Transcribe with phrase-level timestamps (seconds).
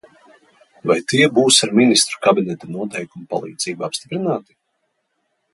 [0.91, 4.59] Vai tie būs ar Ministru kabineta noteikumu palīdzību apstiprināti?